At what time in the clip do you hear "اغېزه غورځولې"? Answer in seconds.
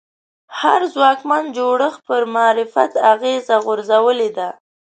3.13-4.29